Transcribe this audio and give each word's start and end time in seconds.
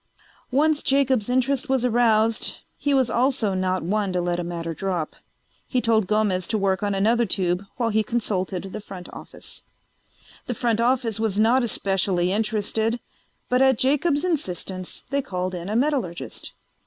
Once 0.49 0.81
Jacob's 0.81 1.29
interest 1.29 1.69
was 1.69 1.85
aroused 1.85 2.57
he 2.75 2.91
was 2.91 3.07
also 3.07 3.53
not 3.53 3.83
one 3.83 4.11
to 4.11 4.19
let 4.19 4.39
a 4.39 4.43
matter 4.43 4.73
drop; 4.73 5.15
he 5.67 5.79
told 5.79 6.07
Gomez 6.07 6.47
to 6.47 6.57
work 6.57 6.81
on 6.81 6.95
another 6.95 7.27
tube 7.27 7.63
while 7.77 7.89
he 7.91 8.01
consulted 8.01 8.63
the 8.73 8.81
front 8.81 9.13
office. 9.13 9.61
The 10.47 10.55
front 10.55 10.81
office 10.81 11.19
was 11.19 11.37
not 11.39 11.61
especially 11.61 12.31
interested, 12.31 12.99
but 13.47 13.61
at 13.61 13.77
Jacobs' 13.77 14.25
insistence 14.25 15.01
they 15.11 15.21
called 15.21 15.53
in 15.53 15.69
a 15.69 15.75
metallurgist. 15.75 16.51